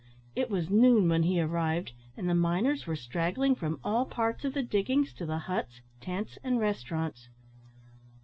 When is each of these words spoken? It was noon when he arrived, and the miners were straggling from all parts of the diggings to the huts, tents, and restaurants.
It 0.35 0.49
was 0.49 0.71
noon 0.71 1.09
when 1.09 1.21
he 1.21 1.39
arrived, 1.39 1.91
and 2.17 2.27
the 2.27 2.33
miners 2.33 2.87
were 2.87 2.95
straggling 2.95 3.53
from 3.53 3.79
all 3.83 4.03
parts 4.03 4.43
of 4.43 4.55
the 4.55 4.63
diggings 4.63 5.13
to 5.13 5.27
the 5.27 5.37
huts, 5.37 5.81
tents, 5.99 6.39
and 6.43 6.59
restaurants. 6.59 7.29